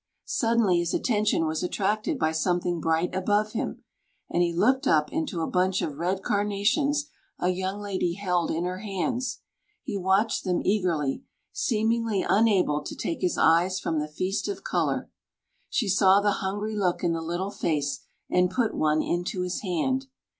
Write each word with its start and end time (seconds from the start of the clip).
Suddenly 0.25 0.79
his 0.79 0.95
attention 0.95 1.45
was 1.45 1.61
attracted 1.61 2.17
by 2.17 2.31
something 2.31 2.79
bright 2.81 3.13
above 3.13 3.51
him, 3.51 3.83
and 4.31 4.41
he 4.41 4.51
looked 4.51 4.87
up 4.87 5.11
into 5.11 5.41
a 5.41 5.47
bunch 5.47 5.83
of 5.83 5.99
red 5.99 6.23
carnations 6.23 7.07
a 7.37 7.49
young 7.49 7.79
lady 7.79 8.13
held 8.15 8.49
in 8.49 8.63
her 8.63 8.79
hands. 8.79 9.41
He 9.83 9.99
watched 9.99 10.43
them 10.43 10.63
eagerly, 10.65 11.21
seemingly 11.51 12.25
unable 12.27 12.81
to 12.81 12.95
take 12.95 13.21
his 13.21 13.37
eyes 13.37 13.79
from 13.79 13.99
the 13.99 14.07
feast 14.07 14.47
of 14.47 14.63
colour. 14.63 15.11
She 15.69 15.87
saw 15.87 16.19
the 16.19 16.31
hungry 16.41 16.75
look 16.75 17.03
in 17.03 17.13
the 17.13 17.21
little 17.21 17.51
face, 17.51 17.99
and 18.27 18.49
put 18.49 18.73
one 18.73 19.03
into 19.03 19.41
his 19.43 19.61
hand. 19.61 20.07